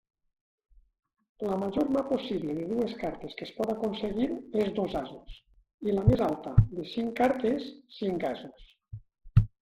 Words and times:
La 1.47 1.57
major 1.63 1.89
«mà» 1.97 2.01
possible 2.11 2.53
de 2.59 2.63
dues 2.71 2.95
cartes 3.01 3.35
que 3.41 3.45
es 3.47 3.51
pot 3.57 3.73
aconseguir 3.73 4.29
és 4.61 4.71
dos 4.79 4.95
asos, 5.01 5.35
i 5.89 5.93
la 5.97 6.05
més 6.07 6.23
alta 6.29 6.55
de 6.71 6.87
cinc 6.95 7.13
cartes, 7.21 7.69
cinc 7.99 8.27
asos. 8.31 8.73